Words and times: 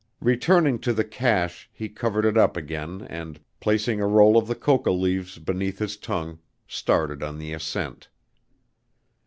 Returning 0.21 0.79
to 0.79 0.93
the 0.93 1.03
caché, 1.05 1.67
he 1.71 1.87
covered 1.87 2.25
it 2.25 2.35
up 2.35 2.57
again 2.57 3.03
and, 3.07 3.39
placing 3.59 4.01
a 4.01 4.07
roll 4.07 4.35
of 4.35 4.47
the 4.47 4.55
coca 4.55 4.89
leaves 4.89 5.37
beneath 5.37 5.77
his 5.77 5.95
tongue, 5.95 6.39
started 6.67 7.21
on 7.21 7.37
the 7.37 7.53
ascent. 7.53 8.07